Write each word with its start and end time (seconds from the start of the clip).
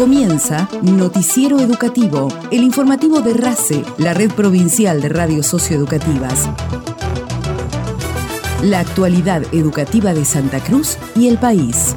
Comienza 0.00 0.66
Noticiero 0.80 1.60
Educativo, 1.60 2.28
el 2.50 2.62
informativo 2.62 3.20
de 3.20 3.34
RACE, 3.34 3.84
la 3.98 4.14
red 4.14 4.30
provincial 4.30 5.02
de 5.02 5.10
radios 5.10 5.44
socioeducativas. 5.44 6.48
La 8.62 8.80
actualidad 8.80 9.42
educativa 9.52 10.14
de 10.14 10.24
Santa 10.24 10.60
Cruz 10.60 10.96
y 11.14 11.28
el 11.28 11.36
país. 11.36 11.94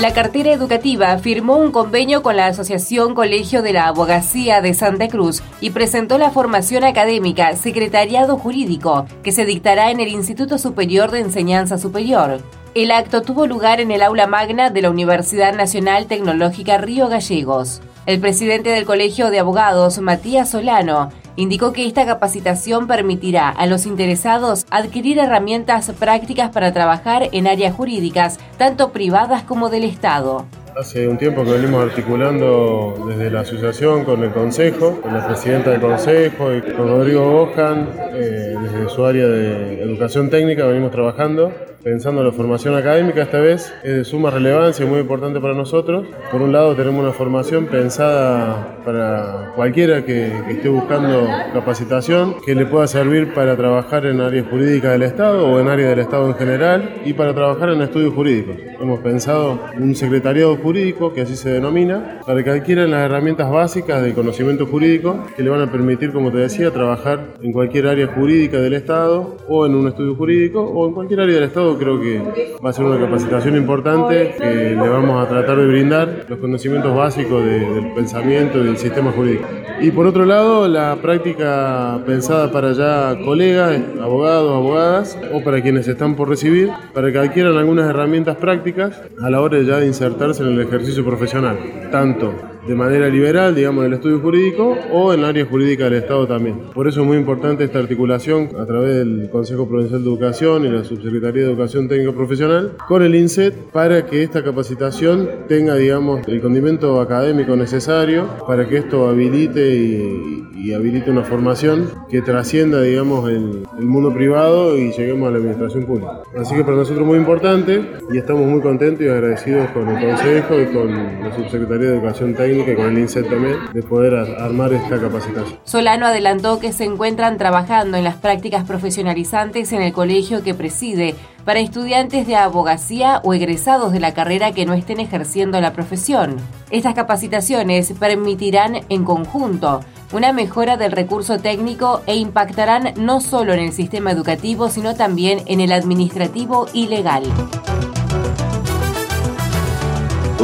La 0.00 0.12
cartera 0.12 0.52
educativa 0.52 1.16
firmó 1.18 1.58
un 1.58 1.70
convenio 1.70 2.24
con 2.24 2.34
la 2.36 2.48
Asociación 2.48 3.14
Colegio 3.14 3.62
de 3.62 3.74
la 3.74 3.86
Abogacía 3.86 4.60
de 4.62 4.74
Santa 4.74 5.06
Cruz 5.06 5.44
y 5.60 5.70
presentó 5.70 6.18
la 6.18 6.32
formación 6.32 6.82
académica 6.82 7.54
Secretariado 7.54 8.36
Jurídico, 8.36 9.06
que 9.22 9.30
se 9.30 9.44
dictará 9.44 9.92
en 9.92 10.00
el 10.00 10.08
Instituto 10.08 10.58
Superior 10.58 11.12
de 11.12 11.20
Enseñanza 11.20 11.78
Superior. 11.78 12.40
El 12.74 12.90
acto 12.90 13.22
tuvo 13.22 13.46
lugar 13.46 13.80
en 13.80 13.92
el 13.92 14.02
aula 14.02 14.26
magna 14.26 14.68
de 14.68 14.82
la 14.82 14.90
Universidad 14.90 15.54
Nacional 15.54 16.06
Tecnológica 16.06 16.76
Río 16.76 17.06
Gallegos. 17.06 17.80
El 18.04 18.18
presidente 18.18 18.70
del 18.70 18.84
Colegio 18.84 19.30
de 19.30 19.38
Abogados, 19.38 20.00
Matías 20.00 20.50
Solano, 20.50 21.12
indicó 21.36 21.72
que 21.72 21.86
esta 21.86 22.04
capacitación 22.04 22.88
permitirá 22.88 23.48
a 23.48 23.66
los 23.66 23.86
interesados 23.86 24.66
adquirir 24.70 25.20
herramientas 25.20 25.92
prácticas 26.00 26.50
para 26.50 26.72
trabajar 26.72 27.28
en 27.30 27.46
áreas 27.46 27.72
jurídicas, 27.76 28.40
tanto 28.58 28.90
privadas 28.90 29.44
como 29.44 29.68
del 29.70 29.84
Estado. 29.84 30.44
Hace 30.76 31.06
un 31.06 31.16
tiempo 31.16 31.44
que 31.44 31.52
venimos 31.52 31.80
articulando 31.80 33.06
desde 33.06 33.30
la 33.30 33.42
asociación 33.42 34.04
con 34.04 34.24
el 34.24 34.32
Consejo, 34.32 35.00
con 35.00 35.14
la 35.14 35.24
presidenta 35.24 35.70
del 35.70 35.80
Consejo 35.80 36.52
y 36.52 36.60
con 36.60 36.88
Rodrigo 36.88 37.30
Bojan, 37.30 37.88
eh, 38.14 38.56
desde 38.60 38.88
su 38.88 39.06
área 39.06 39.28
de 39.28 39.80
educación 39.80 40.28
técnica 40.28 40.66
venimos 40.66 40.90
trabajando 40.90 41.52
pensando 41.84 42.22
en 42.22 42.28
la 42.28 42.32
formación 42.32 42.74
académica 42.74 43.22
esta 43.22 43.38
vez 43.38 43.72
es 43.84 43.94
de 43.94 44.04
suma 44.04 44.30
relevancia 44.30 44.86
y 44.86 44.88
muy 44.88 45.00
importante 45.00 45.38
para 45.38 45.52
nosotros. 45.52 46.06
Por 46.32 46.40
un 46.40 46.50
lado 46.50 46.74
tenemos 46.74 47.04
una 47.04 47.12
formación 47.12 47.66
pensada 47.66 48.78
para 48.84 49.52
cualquiera 49.54 50.04
que, 50.04 50.32
esté 50.48 50.70
buscando 50.70 51.28
capacitación, 51.52 52.36
que 52.44 52.54
le 52.54 52.64
pueda 52.64 52.86
servir 52.86 53.34
para 53.34 53.54
trabajar 53.54 54.06
en 54.06 54.22
áreas 54.22 54.46
jurídicas 54.48 54.92
del 54.92 55.02
Estado 55.02 55.46
o 55.46 55.60
en 55.60 55.68
áreas 55.68 55.90
del 55.90 55.98
Estado 55.98 56.26
en 56.28 56.34
general 56.34 57.02
y 57.04 57.12
para 57.12 57.34
trabajar 57.34 57.68
en 57.68 57.82
estudios 57.82 58.14
jurídicos. 58.14 58.56
Hemos 58.80 59.00
pensado 59.00 59.60
un 59.78 59.94
secretariado 59.94 60.56
jurídico, 60.56 61.12
que 61.12 61.20
así 61.20 61.36
se 61.36 61.50
denomina, 61.50 62.20
para 62.26 62.42
que 62.42 62.50
adquieran 62.50 62.90
las 62.90 63.04
herramientas 63.04 63.50
básicas 63.50 64.02
del 64.02 64.14
conocimiento 64.14 64.66
jurídico 64.66 65.26
que 65.36 65.42
le 65.42 65.50
van 65.50 65.60
a 65.60 65.70
permitir, 65.70 66.12
como 66.12 66.30
te 66.30 66.38
decía, 66.38 66.70
trabajar 66.70 67.34
en 67.42 67.52
cualquier 67.52 67.88
área 67.88 68.06
jurídica 68.06 68.58
del 68.58 68.72
Estado 68.72 69.36
o 69.48 69.66
en 69.66 69.74
un 69.74 69.88
estudio 69.88 70.14
jurídico 70.14 70.62
o 70.62 70.88
en 70.88 70.94
cualquier 70.94 71.20
área 71.20 71.34
del 71.34 71.44
Estado 71.44 71.73
creo 71.78 72.00
que 72.00 72.56
va 72.64 72.70
a 72.70 72.72
ser 72.72 72.84
una 72.84 72.98
capacitación 72.98 73.56
importante 73.56 74.34
que 74.38 74.76
le 74.76 74.88
vamos 74.88 75.24
a 75.24 75.28
tratar 75.28 75.56
de 75.58 75.66
brindar 75.66 76.26
los 76.28 76.38
conocimientos 76.38 76.94
básicos 76.94 77.44
del 77.44 77.92
pensamiento 77.94 78.58
y 78.58 78.66
del 78.66 78.76
sistema 78.76 79.12
jurídico. 79.12 79.46
Y 79.80 79.90
por 79.90 80.06
otro 80.06 80.24
lado, 80.24 80.68
la 80.68 80.96
práctica 80.96 82.00
pensada 82.06 82.50
para 82.50 82.72
ya 82.72 83.18
colegas, 83.24 83.80
abogados, 84.00 84.52
abogadas 84.52 85.18
o 85.32 85.42
para 85.42 85.60
quienes 85.62 85.88
están 85.88 86.14
por 86.14 86.28
recibir, 86.28 86.70
para 86.92 87.10
que 87.10 87.18
adquieran 87.18 87.56
algunas 87.56 87.90
herramientas 87.90 88.36
prácticas 88.36 89.02
a 89.20 89.30
la 89.30 89.40
hora 89.40 89.58
de 89.58 89.64
ya 89.64 89.84
insertarse 89.84 90.42
en 90.42 90.50
el 90.50 90.60
ejercicio 90.60 91.04
profesional, 91.04 91.58
tanto 91.90 92.32
de 92.66 92.74
manera 92.74 93.08
liberal, 93.08 93.54
digamos, 93.54 93.84
en 93.84 93.92
el 93.92 93.98
estudio 93.98 94.20
jurídico 94.20 94.76
o 94.92 95.12
en 95.12 95.20
el 95.20 95.26
área 95.26 95.44
jurídica 95.44 95.84
del 95.84 95.94
Estado 95.94 96.26
también. 96.26 96.60
Por 96.74 96.88
eso 96.88 97.02
es 97.02 97.06
muy 97.06 97.16
importante 97.16 97.64
esta 97.64 97.78
articulación 97.78 98.50
a 98.58 98.64
través 98.64 98.96
del 98.96 99.28
Consejo 99.30 99.68
Provincial 99.68 100.02
de 100.02 100.08
Educación 100.08 100.64
y 100.64 100.68
la 100.68 100.84
Subsecretaría 100.84 101.42
de 101.42 101.48
Educación 101.50 101.88
Técnica 101.88 102.12
Profesional 102.12 102.72
con 102.88 103.02
el 103.02 103.14
INSET 103.14 103.54
para 103.70 104.06
que 104.06 104.22
esta 104.22 104.42
capacitación 104.42 105.28
tenga, 105.48 105.74
digamos, 105.74 106.26
el 106.28 106.40
condimento 106.40 107.00
académico 107.00 107.56
necesario 107.56 108.26
para 108.46 108.66
que 108.68 108.78
esto 108.78 109.08
habilite 109.08 109.76
y, 109.76 110.53
habilite 110.72 111.10
una 111.10 111.22
formación 111.22 111.90
que 112.08 112.22
trascienda, 112.22 112.80
digamos, 112.80 113.28
el, 113.28 113.66
el 113.78 113.86
mundo 113.86 114.12
privado 114.12 114.76
y 114.78 114.92
lleguemos 114.92 115.28
a 115.28 115.32
la 115.32 115.38
administración 115.38 115.84
pública. 115.84 116.22
Así 116.38 116.54
que 116.54 116.64
para 116.64 116.76
nosotros 116.76 117.02
es 117.02 117.06
muy 117.06 117.18
importante 117.18 117.84
y 118.12 118.18
estamos 118.18 118.46
muy 118.46 118.60
contentos 118.60 119.04
y 119.04 119.08
agradecidos 119.08 119.68
con 119.70 119.88
el 119.88 120.04
Consejo 120.04 120.60
y 120.60 120.66
con 120.66 121.20
la 121.22 121.34
Subsecretaría 121.34 121.90
de 121.90 121.96
Educación 121.96 122.34
Técnica 122.34 122.72
y 122.72 122.76
con 122.76 122.86
el 122.86 122.98
INSET 122.98 123.28
también, 123.28 123.56
de 123.72 123.82
poder 123.82 124.14
armar 124.14 124.72
esta 124.72 125.00
capacitación. 125.00 125.58
Solano 125.64 126.06
adelantó 126.06 126.60
que 126.60 126.72
se 126.72 126.84
encuentran 126.84 127.38
trabajando 127.38 127.96
en 127.96 128.04
las 128.04 128.16
prácticas 128.16 128.64
profesionalizantes 128.64 129.72
en 129.72 129.82
el 129.82 129.92
colegio 129.92 130.42
que 130.42 130.54
preside 130.54 131.14
para 131.44 131.60
estudiantes 131.60 132.26
de 132.26 132.36
abogacía 132.36 133.20
o 133.22 133.34
egresados 133.34 133.92
de 133.92 134.00
la 134.00 134.14
carrera 134.14 134.52
que 134.52 134.66
no 134.66 134.72
estén 134.72 135.00
ejerciendo 135.00 135.60
la 135.60 135.72
profesión. 135.72 136.36
Estas 136.70 136.94
capacitaciones 136.94 137.92
permitirán 137.98 138.80
en 138.88 139.04
conjunto 139.04 139.80
una 140.14 140.32
mejora 140.32 140.76
del 140.76 140.92
recurso 140.92 141.40
técnico 141.40 142.02
e 142.06 142.14
impactarán 142.14 142.94
no 142.96 143.20
solo 143.20 143.52
en 143.52 143.58
el 143.58 143.72
sistema 143.72 144.12
educativo, 144.12 144.68
sino 144.68 144.94
también 144.94 145.42
en 145.46 145.60
el 145.60 145.72
administrativo 145.72 146.68
y 146.72 146.86
legal. 146.86 147.24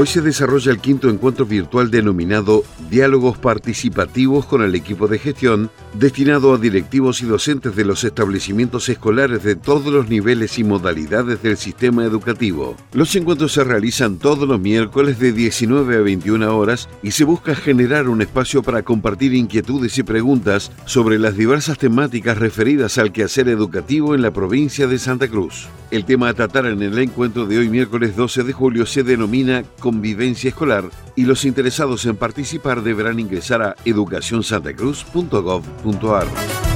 Hoy 0.00 0.06
se 0.06 0.20
desarrolla 0.20 0.70
el 0.70 0.78
quinto 0.78 1.10
encuentro 1.10 1.44
virtual 1.44 1.90
denominado 1.90 2.62
Diálogos 2.88 3.36
Participativos 3.36 4.46
con 4.46 4.62
el 4.62 4.76
equipo 4.76 5.08
de 5.08 5.18
gestión, 5.18 5.72
destinado 5.92 6.54
a 6.54 6.58
directivos 6.58 7.20
y 7.20 7.26
docentes 7.26 7.74
de 7.74 7.84
los 7.84 8.04
establecimientos 8.04 8.88
escolares 8.88 9.42
de 9.42 9.56
todos 9.56 9.92
los 9.92 10.08
niveles 10.08 10.56
y 10.60 10.62
modalidades 10.62 11.42
del 11.42 11.56
sistema 11.56 12.04
educativo. 12.04 12.76
Los 12.92 13.16
encuentros 13.16 13.54
se 13.54 13.64
realizan 13.64 14.18
todos 14.18 14.46
los 14.46 14.60
miércoles 14.60 15.18
de 15.18 15.32
19 15.32 15.96
a 15.96 16.00
21 16.00 16.56
horas 16.56 16.88
y 17.02 17.10
se 17.10 17.24
busca 17.24 17.56
generar 17.56 18.08
un 18.08 18.22
espacio 18.22 18.62
para 18.62 18.84
compartir 18.84 19.34
inquietudes 19.34 19.98
y 19.98 20.04
preguntas 20.04 20.70
sobre 20.84 21.18
las 21.18 21.36
diversas 21.36 21.76
temáticas 21.76 22.38
referidas 22.38 22.98
al 22.98 23.10
quehacer 23.10 23.48
educativo 23.48 24.14
en 24.14 24.22
la 24.22 24.30
provincia 24.30 24.86
de 24.86 25.00
Santa 25.00 25.26
Cruz. 25.26 25.66
El 25.90 26.04
tema 26.04 26.28
a 26.28 26.34
tratar 26.34 26.66
en 26.66 26.82
el 26.82 26.98
encuentro 26.98 27.46
de 27.46 27.56
hoy 27.58 27.70
miércoles 27.70 28.14
12 28.14 28.42
de 28.42 28.52
julio 28.52 28.84
se 28.84 29.02
denomina 29.02 29.64
convivencia 29.80 30.48
escolar 30.48 30.84
y 31.16 31.22
los 31.22 31.46
interesados 31.46 32.04
en 32.04 32.16
participar 32.16 32.82
deberán 32.82 33.18
ingresar 33.18 33.62
a 33.62 33.74
educacionsantacruz.gov.ar. 33.86 36.67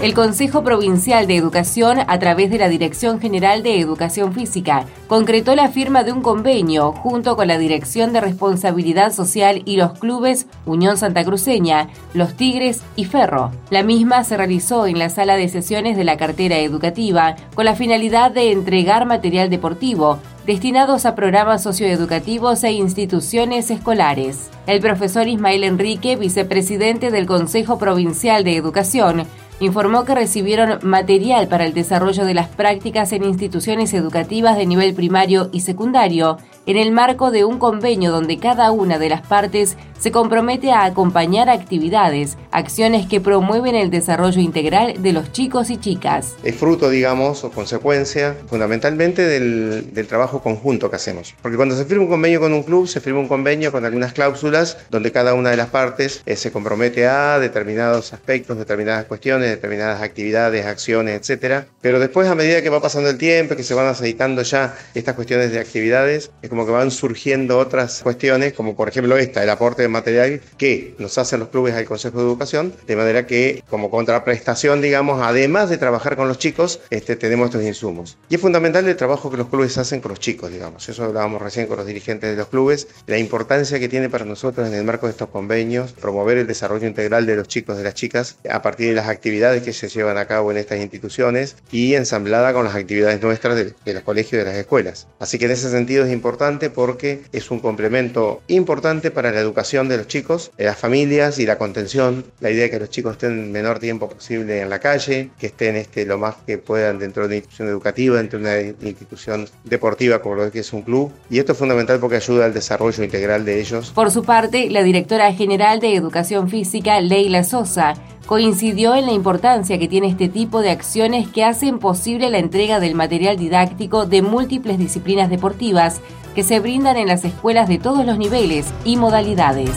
El 0.00 0.14
Consejo 0.14 0.62
Provincial 0.62 1.26
de 1.26 1.34
Educación, 1.34 1.98
a 2.06 2.20
través 2.20 2.52
de 2.52 2.58
la 2.58 2.68
Dirección 2.68 3.18
General 3.18 3.64
de 3.64 3.80
Educación 3.80 4.32
Física, 4.32 4.84
concretó 5.08 5.56
la 5.56 5.70
firma 5.70 6.04
de 6.04 6.12
un 6.12 6.22
convenio 6.22 6.92
junto 6.92 7.34
con 7.34 7.48
la 7.48 7.58
Dirección 7.58 8.12
de 8.12 8.20
Responsabilidad 8.20 9.12
Social 9.12 9.62
y 9.64 9.76
los 9.76 9.98
clubes 9.98 10.46
Unión 10.66 10.96
Santa 10.98 11.24
Cruceña, 11.24 11.88
Los 12.14 12.34
Tigres 12.34 12.82
y 12.94 13.06
Ferro. 13.06 13.50
La 13.70 13.82
misma 13.82 14.22
se 14.22 14.36
realizó 14.36 14.86
en 14.86 15.00
la 15.00 15.10
sala 15.10 15.34
de 15.34 15.48
sesiones 15.48 15.96
de 15.96 16.04
la 16.04 16.16
cartera 16.16 16.58
educativa 16.58 17.34
con 17.56 17.64
la 17.64 17.74
finalidad 17.74 18.30
de 18.30 18.52
entregar 18.52 19.04
material 19.04 19.50
deportivo 19.50 20.20
destinados 20.46 21.06
a 21.06 21.14
programas 21.14 21.62
socioeducativos 21.62 22.62
e 22.64 22.72
instituciones 22.72 23.70
escolares. 23.70 24.48
El 24.66 24.80
profesor 24.80 25.28
Ismael 25.28 25.62
Enrique, 25.62 26.16
vicepresidente 26.16 27.10
del 27.10 27.26
Consejo 27.26 27.78
Provincial 27.78 28.44
de 28.44 28.56
Educación, 28.56 29.26
informó 29.60 30.04
que 30.04 30.14
recibieron 30.14 30.78
material 30.82 31.48
para 31.48 31.64
el 31.64 31.74
desarrollo 31.74 32.24
de 32.24 32.34
las 32.34 32.48
prácticas 32.48 33.12
en 33.12 33.24
instituciones 33.24 33.92
educativas 33.94 34.56
de 34.56 34.66
nivel 34.66 34.94
primario 34.94 35.50
y 35.52 35.60
secundario 35.60 36.38
en 36.68 36.76
el 36.76 36.92
marco 36.92 37.30
de 37.30 37.46
un 37.46 37.58
convenio 37.58 38.10
donde 38.10 38.36
cada 38.36 38.72
una 38.72 38.98
de 38.98 39.08
las 39.08 39.26
partes 39.26 39.78
se 39.98 40.12
compromete 40.12 40.70
a 40.70 40.84
acompañar 40.84 41.48
actividades, 41.48 42.36
acciones 42.52 43.06
que 43.06 43.20
promueven 43.20 43.74
el 43.74 43.90
desarrollo 43.90 44.40
integral 44.40 45.02
de 45.02 45.12
los 45.12 45.32
chicos 45.32 45.70
y 45.70 45.78
chicas. 45.78 46.36
Es 46.44 46.54
fruto, 46.54 46.88
digamos, 46.90 47.42
o 47.42 47.50
consecuencia 47.50 48.36
fundamentalmente 48.48 49.22
del, 49.22 50.06
trabajo 50.08 50.40
conjunto 50.40 50.88
que 50.88 50.96
hacemos. 50.96 51.34
Porque 51.42 51.56
cuando 51.56 51.76
se 51.76 51.84
firma 51.84 52.04
un 52.04 52.10
convenio 52.10 52.40
con 52.40 52.52
un 52.52 52.62
club, 52.62 52.86
se 52.86 53.00
firma 53.00 53.20
un 53.20 53.28
convenio 53.28 53.72
con 53.72 53.84
algunas 53.84 54.12
cláusulas 54.12 54.78
donde 54.90 55.10
cada 55.10 55.34
una 55.34 55.50
de 55.50 55.56
las 55.56 55.68
partes 55.68 56.22
eh, 56.24 56.36
se 56.36 56.52
compromete 56.52 57.06
a 57.06 57.38
determinados 57.38 58.12
aspectos, 58.12 58.56
determinadas 58.56 59.06
cuestiones, 59.06 59.50
determinadas 59.50 60.00
actividades, 60.00 60.64
acciones, 60.64 61.28
etc. 61.28 61.64
Pero 61.80 61.98
después, 61.98 62.28
a 62.28 62.34
medida 62.34 62.62
que 62.62 62.70
va 62.70 62.80
pasando 62.80 63.10
el 63.10 63.18
tiempo, 63.18 63.56
que 63.56 63.64
se 63.64 63.74
van 63.74 63.86
aceitando 63.86 64.42
ya 64.42 64.76
estas 64.94 65.14
cuestiones 65.14 65.50
de 65.50 65.58
actividades, 65.58 66.30
es 66.40 66.48
como 66.48 66.57
como 66.58 66.66
que 66.66 66.72
van 66.72 66.90
surgiendo 66.90 67.56
otras 67.56 68.00
cuestiones, 68.02 68.52
como 68.52 68.74
por 68.74 68.88
ejemplo 68.88 69.16
esta, 69.16 69.44
el 69.44 69.50
aporte 69.50 69.82
de 69.82 69.86
material 69.86 70.40
que 70.56 70.92
nos 70.98 71.16
hacen 71.16 71.38
los 71.38 71.50
clubes 71.50 71.72
al 71.74 71.84
Consejo 71.84 72.18
de 72.18 72.24
Educación, 72.24 72.72
de 72.84 72.96
manera 72.96 73.28
que 73.28 73.62
como 73.70 73.92
contraprestación, 73.92 74.80
digamos, 74.82 75.22
además 75.22 75.70
de 75.70 75.78
trabajar 75.78 76.16
con 76.16 76.26
los 76.26 76.36
chicos, 76.36 76.80
este, 76.90 77.14
tenemos 77.14 77.50
estos 77.50 77.62
insumos. 77.62 78.18
Y 78.28 78.34
es 78.34 78.40
fundamental 78.40 78.88
el 78.88 78.96
trabajo 78.96 79.30
que 79.30 79.36
los 79.36 79.46
clubes 79.46 79.78
hacen 79.78 80.00
con 80.00 80.08
los 80.08 80.18
chicos, 80.18 80.50
digamos. 80.50 80.88
Eso 80.88 81.04
hablábamos 81.04 81.40
recién 81.40 81.68
con 81.68 81.76
los 81.76 81.86
dirigentes 81.86 82.28
de 82.28 82.36
los 82.36 82.48
clubes, 82.48 82.88
la 83.06 83.18
importancia 83.18 83.78
que 83.78 83.88
tiene 83.88 84.10
para 84.10 84.24
nosotros 84.24 84.66
en 84.66 84.74
el 84.74 84.82
marco 84.82 85.06
de 85.06 85.12
estos 85.12 85.28
convenios 85.28 85.92
promover 85.92 86.38
el 86.38 86.48
desarrollo 86.48 86.88
integral 86.88 87.24
de 87.24 87.36
los 87.36 87.46
chicos, 87.46 87.76
de 87.76 87.84
las 87.84 87.94
chicas, 87.94 88.38
a 88.50 88.62
partir 88.62 88.88
de 88.88 88.94
las 88.94 89.06
actividades 89.06 89.62
que 89.62 89.72
se 89.72 89.88
llevan 89.88 90.18
a 90.18 90.26
cabo 90.26 90.50
en 90.50 90.56
estas 90.56 90.80
instituciones 90.80 91.54
y 91.70 91.94
ensamblada 91.94 92.52
con 92.52 92.64
las 92.64 92.74
actividades 92.74 93.22
nuestras 93.22 93.54
de, 93.54 93.74
de 93.84 93.94
los 93.94 94.02
colegios 94.02 94.32
y 94.32 94.36
de 94.38 94.44
las 94.44 94.56
escuelas. 94.56 95.06
Así 95.20 95.38
que 95.38 95.44
en 95.44 95.52
ese 95.52 95.70
sentido 95.70 96.04
es 96.04 96.12
importante 96.48 96.70
porque 96.70 97.22
es 97.32 97.50
un 97.50 97.60
complemento 97.60 98.40
importante 98.48 99.10
para 99.10 99.30
la 99.30 99.40
educación 99.40 99.88
de 99.88 99.98
los 99.98 100.06
chicos, 100.06 100.50
de 100.56 100.64
las 100.64 100.78
familias 100.78 101.38
y 101.38 101.44
la 101.44 101.58
contención. 101.58 102.24
La 102.40 102.50
idea 102.50 102.64
de 102.64 102.70
que 102.70 102.78
los 102.78 102.90
chicos 102.90 103.12
estén 103.12 103.38
el 103.38 103.50
menor 103.50 103.78
tiempo 103.78 104.08
posible 104.08 104.62
en 104.62 104.70
la 104.70 104.78
calle, 104.78 105.30
que 105.38 105.48
estén 105.48 105.76
este, 105.76 106.06
lo 106.06 106.16
más 106.16 106.36
que 106.46 106.56
puedan 106.56 106.98
dentro 106.98 107.24
de 107.24 107.26
una 107.26 107.36
institución 107.36 107.68
educativa, 107.68 108.16
dentro 108.16 108.38
de 108.38 108.74
una 108.80 108.88
institución 108.88 109.46
deportiva 109.64 110.22
como 110.22 110.36
lo 110.36 110.50
que 110.50 110.60
es 110.60 110.72
un 110.72 110.82
club. 110.82 111.12
Y 111.28 111.38
esto 111.38 111.52
es 111.52 111.58
fundamental 111.58 112.00
porque 112.00 112.16
ayuda 112.16 112.46
al 112.46 112.54
desarrollo 112.54 113.04
integral 113.04 113.44
de 113.44 113.60
ellos. 113.60 113.92
Por 113.94 114.10
su 114.10 114.22
parte, 114.22 114.70
la 114.70 114.82
directora 114.82 115.30
general 115.34 115.80
de 115.80 115.94
Educación 115.94 116.48
Física, 116.48 116.98
Leila 117.02 117.44
Sosa, 117.44 117.94
coincidió 118.28 118.94
en 118.94 119.06
la 119.06 119.12
importancia 119.12 119.78
que 119.78 119.88
tiene 119.88 120.08
este 120.08 120.28
tipo 120.28 120.60
de 120.60 120.70
acciones 120.70 121.28
que 121.28 121.44
hacen 121.44 121.78
posible 121.78 122.28
la 122.28 122.36
entrega 122.36 122.78
del 122.78 122.94
material 122.94 123.38
didáctico 123.38 124.04
de 124.04 124.20
múltiples 124.20 124.78
disciplinas 124.78 125.30
deportivas 125.30 126.02
que 126.38 126.44
se 126.44 126.60
brindan 126.60 126.96
en 126.96 127.08
las 127.08 127.24
escuelas 127.24 127.68
de 127.68 127.78
todos 127.78 128.06
los 128.06 128.16
niveles 128.16 128.66
y 128.84 128.96
modalidades. 128.96 129.70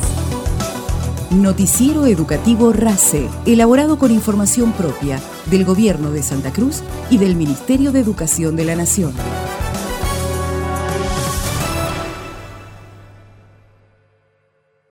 Noticiero 1.31 2.06
Educativo 2.06 2.72
RACE, 2.72 3.28
elaborado 3.48 3.98
con 3.98 4.12
información 4.12 4.72
propia 4.72 5.19
del 5.48 5.66
Gobierno 5.66 6.12
de 6.12 6.22
Santa 6.22 6.52
Cruz 6.54 6.84
y 7.10 7.18
del 7.18 7.36
Ministerio 7.36 7.92
de 7.92 8.02
Educación 8.02 8.56
de 8.56 8.66
la 8.66 8.75
Nación. 8.75 9.12